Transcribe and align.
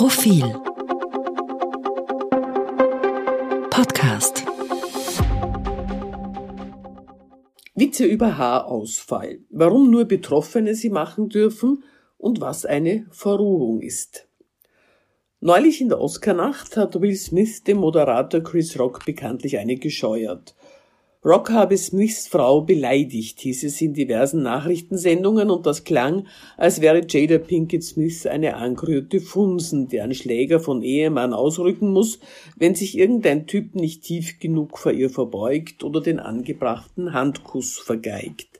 Profil 0.00 0.44
Podcast 3.68 4.44
Witze 7.74 8.04
über 8.04 8.38
Haarausfall. 8.38 9.40
Warum 9.50 9.90
nur 9.90 10.04
Betroffene 10.04 10.76
sie 10.76 10.90
machen 10.90 11.28
dürfen 11.28 11.82
und 12.16 12.40
was 12.40 12.64
eine 12.64 13.08
Verrohung 13.10 13.80
ist. 13.80 14.28
Neulich 15.40 15.80
in 15.80 15.88
der 15.88 16.00
Oscarnacht 16.00 16.76
hat 16.76 17.00
Will 17.00 17.16
Smith 17.16 17.64
dem 17.64 17.78
Moderator 17.78 18.40
Chris 18.40 18.78
Rock 18.78 19.04
bekanntlich 19.04 19.58
eine 19.58 19.78
gescheuert. 19.78 20.54
Rock 21.28 21.50
habe 21.50 21.76
Smiths 21.76 22.26
Frau 22.26 22.62
beleidigt, 22.62 23.40
hieß 23.40 23.64
es 23.64 23.78
in 23.82 23.92
diversen 23.92 24.42
Nachrichtensendungen, 24.42 25.50
und 25.50 25.66
das 25.66 25.84
klang, 25.84 26.26
als 26.56 26.80
wäre 26.80 27.02
Jada 27.06 27.36
Pinkett 27.36 27.84
Smith 27.84 28.26
eine 28.26 28.56
angerührte 28.56 29.20
Funsen, 29.20 29.88
deren 29.88 30.14
Schläger 30.14 30.58
von 30.58 30.80
Ehemann 30.80 31.34
ausrücken 31.34 31.92
muss, 31.92 32.18
wenn 32.56 32.74
sich 32.74 32.96
irgendein 32.96 33.46
Typ 33.46 33.74
nicht 33.74 34.04
tief 34.04 34.38
genug 34.40 34.78
vor 34.78 34.92
ihr 34.92 35.10
verbeugt 35.10 35.84
oder 35.84 36.00
den 36.00 36.18
angebrachten 36.18 37.12
Handkuss 37.12 37.76
vergeigt. 37.76 38.57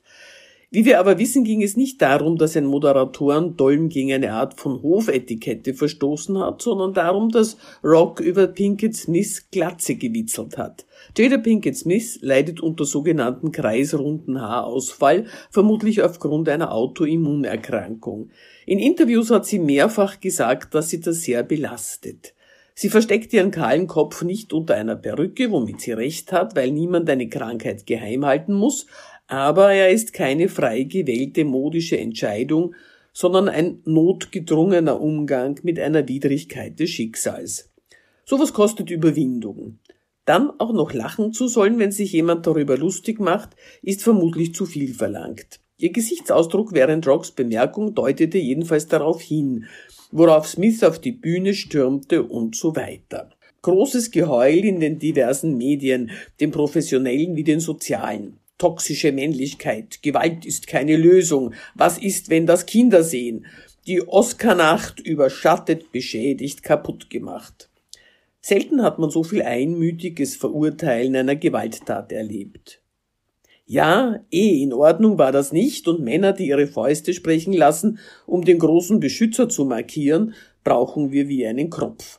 Wie 0.71 0.85
wir 0.85 1.01
aber 1.01 1.19
wissen, 1.19 1.45
ging 1.45 1.63
es 1.63 1.79
nicht 1.79 2.03
darum, 2.03 2.37
dass 2.37 2.55
ein 2.55 2.67
Moderatoren-Dolm 2.67 3.89
gegen 3.89 4.13
eine 4.13 4.35
Art 4.35 4.61
von 4.61 4.83
Hofetikette 4.83 5.73
verstoßen 5.73 6.39
hat, 6.39 6.61
sondern 6.61 6.93
darum, 6.93 7.31
dass 7.31 7.57
Rock 7.83 8.21
über 8.21 8.47
Pinkett 8.47 8.95
Smiths 8.95 9.51
Glatze 9.51 9.95
gewitzelt 9.95 10.59
hat. 10.59 10.85
Jada 11.17 11.39
Pinkett 11.39 11.75
Smith 11.75 12.19
leidet 12.21 12.61
unter 12.61 12.85
sogenannten 12.85 13.51
kreisrunden 13.51 14.43
Haarausfall, 14.43 15.25
vermutlich 15.51 16.03
aufgrund 16.03 16.51
einer 16.51 16.71
Autoimmunerkrankung. 16.73 18.29
In 18.67 18.79
Interviews 18.79 19.31
hat 19.31 19.47
sie 19.47 19.61
mehrfach 19.61 20.21
gesagt, 20.21 20.75
dass 20.75 20.91
sie 20.91 21.01
das 21.01 21.23
sehr 21.23 21.45
belastet. 21.45 22.35
Sie 22.81 22.91
versteckt 22.91 23.33
ihren 23.33 23.51
kahlen 23.51 23.89
Kopf 23.89 24.23
nicht 24.23 24.53
unter 24.53 24.77
einer 24.77 24.95
Perücke, 24.95 25.51
womit 25.51 25.81
sie 25.81 25.91
recht 25.91 26.31
hat, 26.31 26.55
weil 26.55 26.71
niemand 26.71 27.11
eine 27.11 27.29
Krankheit 27.29 27.87
geheim 27.87 28.25
halten 28.25 28.55
muss, 28.55 28.87
aber 29.27 29.73
er 29.73 29.91
ist 29.91 30.13
keine 30.13 30.49
frei 30.49 30.85
gewählte 30.85 31.45
modische 31.45 31.99
Entscheidung, 31.99 32.77
sondern 33.13 33.49
ein 33.49 33.81
notgedrungener 33.85 35.01
Umgang 35.01 35.59
mit 35.65 35.81
einer 35.81 36.07
Widrigkeit 36.07 36.79
des 36.79 36.91
Schicksals. 36.91 37.73
Sowas 38.25 38.53
kostet 38.53 38.91
Überwindung. 38.91 39.81
Dann 40.25 40.53
auch 40.61 40.73
noch 40.73 40.93
lachen 40.93 41.33
zu 41.33 41.49
sollen, 41.49 41.81
wenn 41.81 41.91
sich 41.91 42.13
jemand 42.13 42.47
darüber 42.47 42.79
lustig 42.79 43.19
macht, 43.19 43.57
ist 43.83 44.05
vermutlich 44.05 44.55
zu 44.55 44.67
viel 44.67 44.95
verlangt. 44.95 45.59
Ihr 45.79 45.91
Gesichtsausdruck 45.91 46.73
während 46.73 47.09
Rocks 47.09 47.33
Bemerkung 47.33 47.95
deutete 47.95 48.39
jedenfalls 48.39 48.87
darauf 48.87 49.21
hin, 49.21 49.67
worauf 50.11 50.49
Smith 50.49 50.83
auf 50.83 50.99
die 50.99 51.13
Bühne 51.13 51.55
stürmte 51.55 52.23
und 52.23 52.57
so 52.57 52.75
weiter. 52.77 53.31
Großes 53.63 54.11
Geheul 54.11 54.65
in 54.65 54.81
den 54.81 54.99
diversen 54.99 55.57
Medien, 55.57 56.11
den 56.41 56.51
professionellen 56.51 57.37
wie 57.37 57.45
den 57.45 57.61
sozialen 57.61 58.39
toxische 58.59 59.13
Männlichkeit, 59.13 60.03
Gewalt 60.03 60.45
ist 60.45 60.67
keine 60.67 60.97
Lösung, 60.97 61.55
was 61.75 61.97
ist, 61.97 62.29
wenn 62.29 62.47
das 62.47 62.67
Kinder 62.67 63.05
sehen, 63.05 63.47
die 63.87 64.07
Oscarnacht 64.07 65.01
überschattet, 65.01 65.93
beschädigt, 65.93 66.63
kaputt 66.63 67.09
gemacht. 67.09 67.71
Selten 68.41 68.83
hat 68.83 68.99
man 68.99 69.11
so 69.11 69.23
viel 69.23 69.43
einmütiges 69.43 70.37
Verurteilen 70.37 71.17
einer 71.17 71.37
Gewalttat 71.37 72.13
erlebt. 72.13 72.83
Ja, 73.71 74.21
eh 74.31 74.63
in 74.63 74.73
Ordnung 74.73 75.19
war 75.19 75.31
das 75.31 75.53
nicht, 75.53 75.89
und 75.89 76.01
Männer, 76.01 76.33
die 76.33 76.49
ihre 76.49 76.67
Fäuste 76.67 77.13
sprechen 77.13 77.53
lassen, 77.53 77.99
um 78.25 78.43
den 78.43 78.59
großen 78.59 78.99
Beschützer 78.99 79.51
zu 79.51 79.67
markieren, 79.67 80.33
brauchen 80.65 81.13
wir 81.13 81.29
wie 81.29 81.47
einen 81.47 81.69
Kropf. 81.69 82.19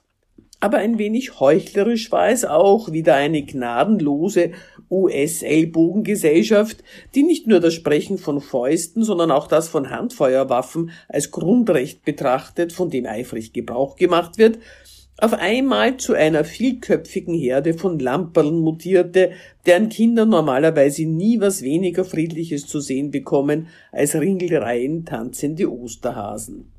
Aber 0.60 0.78
ein 0.78 1.00
wenig 1.00 1.40
heuchlerisch 1.40 2.12
war 2.12 2.30
es 2.30 2.46
auch, 2.46 2.92
wieder 2.92 3.16
eine 3.16 3.42
gnadenlose 3.42 4.52
US-Ellbogengesellschaft, 4.92 6.84
die 7.16 7.24
nicht 7.24 7.48
nur 7.48 7.60
das 7.60 7.74
Sprechen 7.74 8.20
von 8.20 8.42
Fäusten, 8.42 9.04
sondern 9.04 9.32
auch 9.32 9.48
das 9.48 9.70
von 9.70 9.90
Handfeuerwaffen 9.90 10.92
als 11.08 11.32
Grundrecht 11.32 12.06
betrachtet, 12.06 12.74
von 12.74 12.92
dem 12.92 13.08
eifrig 13.08 13.54
Gebrauch 13.54 13.96
gemacht 13.96 14.38
wird, 14.38 14.60
auf 15.22 15.34
einmal 15.34 15.98
zu 15.98 16.14
einer 16.14 16.44
vielköpfigen 16.44 17.34
Herde 17.34 17.74
von 17.74 18.00
Lamperln 18.00 18.60
mutierte, 18.60 19.32
deren 19.66 19.90
Kinder 19.90 20.26
normalerweise 20.26 21.06
nie 21.06 21.40
was 21.40 21.62
weniger 21.62 22.06
Friedliches 22.06 22.68
zu 22.68 22.80
sehen 22.80 23.12
bekommen 23.12 23.68
als 23.92 24.16
Ringelreihen 24.16 25.06
tanzende 25.06 25.72
Osterhasen. 25.72 26.72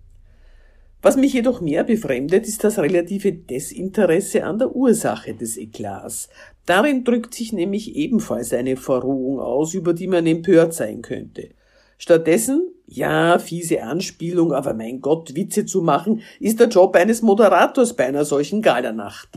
Was 1.03 1.17
mich 1.17 1.33
jedoch 1.33 1.61
mehr 1.61 1.85
befremdet, 1.85 2.47
ist 2.47 2.63
das 2.63 2.79
relative 2.79 3.33
Desinteresse 3.33 4.45
an 4.45 4.59
der 4.59 4.75
Ursache 4.75 5.35
des 5.35 5.57
Eklats. 5.57 6.29
Darin 6.67 7.05
drückt 7.05 7.33
sich 7.35 7.55
nämlich 7.55 7.97
ebenfalls 7.97 8.53
eine 8.53 8.77
Verrohung 8.77 9.41
aus, 9.41 9.73
über 9.73 9.95
die 9.95 10.07
man 10.07 10.27
empört 10.27 10.75
sein 10.75 11.01
könnte. 11.01 11.51
Stattdessen, 11.97 12.70
ja, 12.91 13.39
fiese 13.39 13.85
Anspielung, 13.85 14.53
aber 14.53 14.75
mein 14.75 15.01
Gott, 15.01 15.37
Witze 15.37 15.65
zu 15.65 15.81
machen, 15.81 16.23
ist 16.41 16.59
der 16.59 16.69
Job 16.69 16.97
eines 16.97 17.23
Moderators 17.23 17.95
bei 17.95 18.07
einer 18.07 18.25
solchen 18.25 18.63
Galernacht. 18.63 19.29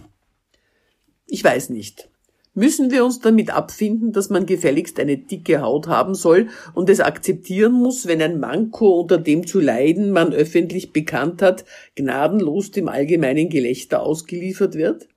Ich 1.27 1.43
weiß 1.43 1.69
nicht. 1.69 2.09
Müssen 2.55 2.91
wir 2.91 3.05
uns 3.05 3.19
damit 3.19 3.51
abfinden, 3.51 4.11
dass 4.11 4.29
man 4.29 4.45
gefälligst 4.45 4.99
eine 4.99 5.17
dicke 5.17 5.61
Haut 5.61 5.87
haben 5.87 6.13
soll 6.13 6.49
und 6.73 6.89
es 6.89 6.99
akzeptieren 6.99 7.73
muss, 7.73 8.07
wenn 8.07 8.21
ein 8.21 8.39
Manko, 8.39 9.01
unter 9.01 9.17
dem 9.17 9.47
zu 9.47 9.59
leiden 9.59 10.11
man 10.11 10.33
öffentlich 10.33 10.91
bekannt 10.91 11.41
hat, 11.41 11.65
gnadenlos 11.95 12.71
dem 12.71 12.87
allgemeinen 12.87 13.49
Gelächter 13.49 14.03
ausgeliefert 14.03 14.75
wird? 14.75 15.07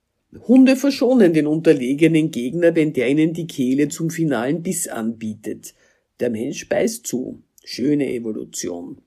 Hunde 0.47 0.75
verschonen 0.75 1.33
den 1.33 1.47
unterlegenen 1.47 2.31
Gegner, 2.31 2.75
wenn 2.75 2.93
der 2.93 3.09
ihnen 3.09 3.33
die 3.33 3.47
Kehle 3.47 3.87
zum 3.87 4.09
finalen 4.09 4.61
Biss 4.61 4.87
anbietet. 4.87 5.73
Der 6.19 6.29
Mensch 6.29 6.67
beißt 6.67 7.05
zu. 7.05 7.41
Schöne 7.69 8.13
Evolution. 8.13 8.99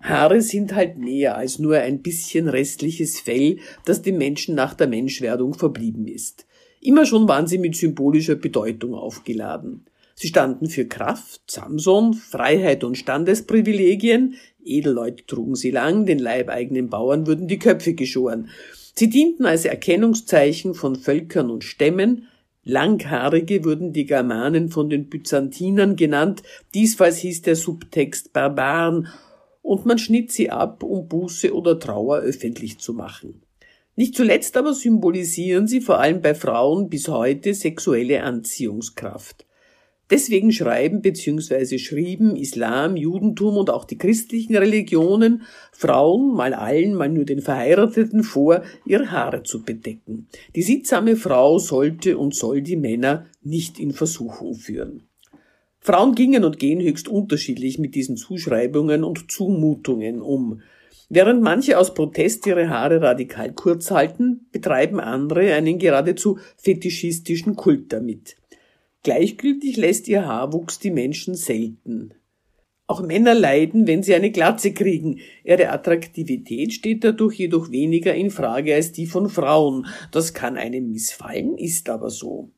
Haare 0.00 0.42
sind 0.42 0.74
halt 0.74 0.98
mehr 0.98 1.36
als 1.36 1.60
nur 1.60 1.76
ein 1.76 2.02
bisschen 2.02 2.48
restliches 2.48 3.20
Fell, 3.20 3.58
das 3.84 4.02
dem 4.02 4.18
Menschen 4.18 4.56
nach 4.56 4.74
der 4.74 4.88
Menschwerdung 4.88 5.54
verblieben 5.54 6.08
ist. 6.08 6.46
Immer 6.80 7.06
schon 7.06 7.28
waren 7.28 7.46
sie 7.46 7.58
mit 7.58 7.76
symbolischer 7.76 8.34
Bedeutung 8.34 8.94
aufgeladen. 8.94 9.84
Sie 10.16 10.26
standen 10.26 10.68
für 10.68 10.86
Kraft, 10.86 11.42
Samson, 11.48 12.14
Freiheit 12.14 12.82
und 12.82 12.98
Standesprivilegien, 12.98 14.34
Edelleute 14.64 15.24
trugen 15.26 15.54
sie 15.54 15.70
lang, 15.70 16.06
den 16.06 16.18
leibeigenen 16.18 16.90
Bauern 16.90 17.28
wurden 17.28 17.46
die 17.46 17.60
Köpfe 17.60 17.94
geschoren. 17.94 18.48
Sie 18.96 19.08
dienten 19.08 19.46
als 19.46 19.64
Erkennungszeichen 19.64 20.74
von 20.74 20.96
Völkern 20.96 21.50
und 21.50 21.62
Stämmen, 21.62 22.26
Langhaarige 22.70 23.64
wurden 23.64 23.92
die 23.92 24.06
Germanen 24.06 24.68
von 24.68 24.88
den 24.88 25.08
Byzantinern 25.08 25.96
genannt, 25.96 26.42
diesfalls 26.72 27.18
hieß 27.18 27.42
der 27.42 27.56
Subtext 27.56 28.32
Barbaren, 28.32 29.08
und 29.62 29.86
man 29.86 29.98
schnitt 29.98 30.32
sie 30.32 30.50
ab, 30.50 30.82
um 30.82 31.08
Buße 31.08 31.52
oder 31.52 31.78
Trauer 31.78 32.18
öffentlich 32.18 32.78
zu 32.78 32.94
machen. 32.94 33.42
Nicht 33.96 34.14
zuletzt 34.14 34.56
aber 34.56 34.72
symbolisieren 34.72 35.66
sie 35.66 35.80
vor 35.80 35.98
allem 35.98 36.22
bei 36.22 36.34
Frauen 36.34 36.88
bis 36.88 37.08
heute 37.08 37.54
sexuelle 37.54 38.22
Anziehungskraft. 38.22 39.46
Deswegen 40.10 40.50
schreiben 40.50 41.02
bzw. 41.02 41.78
schrieben 41.78 42.34
Islam, 42.34 42.96
Judentum 42.96 43.56
und 43.56 43.70
auch 43.70 43.84
die 43.84 43.96
christlichen 43.96 44.56
Religionen 44.56 45.42
Frauen, 45.72 46.34
mal 46.34 46.52
allen, 46.52 46.94
mal 46.94 47.08
nur 47.08 47.24
den 47.24 47.40
Verheirateten 47.40 48.24
vor, 48.24 48.62
ihre 48.84 49.12
Haare 49.12 49.44
zu 49.44 49.62
bedecken. 49.62 50.26
Die 50.56 50.62
sittsame 50.62 51.14
Frau 51.14 51.58
sollte 51.58 52.18
und 52.18 52.34
soll 52.34 52.60
die 52.60 52.76
Männer 52.76 53.26
nicht 53.42 53.78
in 53.78 53.92
Versuchung 53.92 54.54
führen. 54.54 55.04
Frauen 55.78 56.14
gingen 56.14 56.44
und 56.44 56.58
gehen 56.58 56.80
höchst 56.80 57.08
unterschiedlich 57.08 57.78
mit 57.78 57.94
diesen 57.94 58.16
Zuschreibungen 58.16 59.04
und 59.04 59.30
Zumutungen 59.30 60.20
um. 60.20 60.60
Während 61.08 61.42
manche 61.42 61.78
aus 61.78 61.94
Protest 61.94 62.46
ihre 62.46 62.68
Haare 62.68 63.00
radikal 63.00 63.52
kurz 63.52 63.90
halten, 63.90 64.46
betreiben 64.52 65.00
andere 65.00 65.54
einen 65.54 65.78
geradezu 65.78 66.38
fetischistischen 66.56 67.56
Kult 67.56 67.92
damit. 67.92 68.36
Gleichgültig 69.02 69.76
lässt 69.76 70.08
ihr 70.08 70.26
Haarwuchs 70.26 70.78
die 70.78 70.90
Menschen 70.90 71.34
selten. 71.34 72.12
Auch 72.86 73.02
Männer 73.02 73.34
leiden, 73.34 73.86
wenn 73.86 74.02
sie 74.02 74.14
eine 74.14 74.32
Glatze 74.32 74.72
kriegen. 74.72 75.20
Ihre 75.44 75.70
Attraktivität 75.70 76.72
steht 76.72 77.04
dadurch 77.04 77.36
jedoch 77.38 77.70
weniger 77.70 78.14
in 78.14 78.30
Frage 78.30 78.74
als 78.74 78.90
die 78.90 79.06
von 79.06 79.28
Frauen. 79.28 79.86
Das 80.10 80.34
kann 80.34 80.56
einem 80.56 80.90
missfallen, 80.90 81.56
ist 81.56 81.88
aber 81.88 82.10
so. 82.10 82.50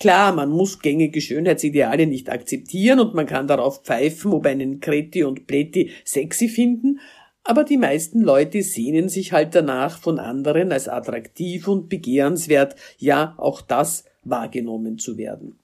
Klar, 0.00 0.34
man 0.34 0.50
muss 0.50 0.80
gängige 0.80 1.20
Schönheitsideale 1.20 2.06
nicht 2.06 2.30
akzeptieren 2.30 3.00
und 3.00 3.14
man 3.14 3.26
kann 3.26 3.46
darauf 3.46 3.84
pfeifen, 3.84 4.32
ob 4.32 4.46
einen 4.46 4.80
Kreti 4.80 5.22
und 5.22 5.46
Pleti 5.46 5.90
sexy 6.04 6.48
finden, 6.48 6.98
aber 7.44 7.64
die 7.64 7.76
meisten 7.76 8.20
Leute 8.20 8.62
sehnen 8.62 9.08
sich 9.08 9.32
halt 9.32 9.54
danach, 9.54 9.98
von 10.00 10.18
anderen 10.18 10.72
als 10.72 10.88
attraktiv 10.88 11.68
und 11.68 11.88
begehrenswert, 11.88 12.74
ja 12.98 13.34
auch 13.38 13.60
das 13.60 14.04
wahrgenommen 14.24 14.98
zu 14.98 15.16
werden. 15.16 15.59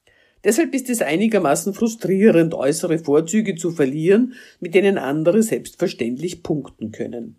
Deshalb 0.46 0.74
ist 0.74 0.88
es 0.90 1.02
einigermaßen 1.02 1.74
frustrierend, 1.74 2.54
äußere 2.54 3.00
Vorzüge 3.00 3.56
zu 3.56 3.72
verlieren, 3.72 4.34
mit 4.60 4.76
denen 4.76 4.96
andere 4.96 5.42
selbstverständlich 5.42 6.44
punkten 6.44 6.92
können. 6.92 7.36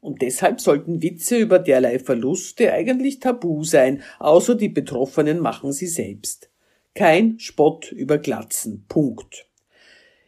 Und 0.00 0.22
deshalb 0.22 0.60
sollten 0.60 1.02
Witze 1.02 1.36
über 1.36 1.58
derlei 1.58 1.98
Verluste 1.98 2.72
eigentlich 2.72 3.18
tabu 3.18 3.64
sein, 3.64 4.02
außer 4.20 4.54
die 4.54 4.68
Betroffenen 4.68 5.40
machen 5.40 5.72
sie 5.72 5.88
selbst. 5.88 6.48
Kein 6.94 7.40
Spott 7.40 7.90
über 7.90 8.18
Glatzen. 8.18 8.84
Punkt. 8.88 9.48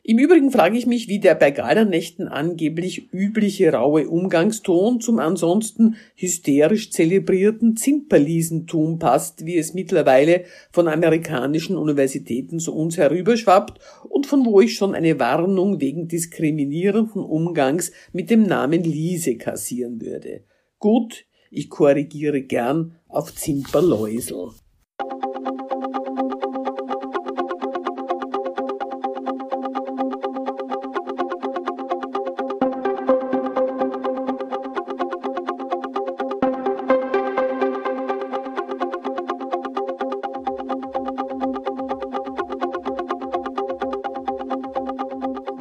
Im 0.08 0.20
Übrigen 0.20 0.53
frage 0.53 0.79
ich 0.79 0.87
mich, 0.87 1.08
wie 1.08 1.19
der 1.19 1.35
bei 1.35 1.50
Galernächten 1.50 2.29
angeblich 2.29 3.12
übliche 3.12 3.73
raue 3.73 4.08
Umgangston 4.08 5.00
zum 5.00 5.19
ansonsten 5.19 5.97
hysterisch 6.14 6.93
zelebrierten 6.93 7.76
Zimperliesentum 7.76 9.00
passt, 9.00 9.44
wie 9.47 9.58
es 9.58 9.75
mittlerweile 9.75 10.44
von 10.70 10.87
amerikanischen 10.87 11.76
Universitäten 11.76 12.61
zu 12.61 12.73
uns 12.73 12.97
herüberschwappt 12.97 13.81
und 14.08 14.29
von 14.29 14.47
wo 14.47 14.61
ich 14.61 14.75
schon 14.75 14.94
eine 14.94 15.19
Warnung 15.19 15.81
wegen 15.81 16.06
diskriminierenden 16.06 17.25
Umgangs 17.25 17.91
mit 18.12 18.31
dem 18.31 18.44
Namen 18.44 18.85
Liese 18.85 19.37
kassieren 19.37 20.00
würde. 20.00 20.44
Gut, 20.79 21.25
ich 21.50 21.69
korrigiere 21.69 22.43
gern 22.43 22.94
auf 23.09 23.35
Zimperläusel. 23.35 24.50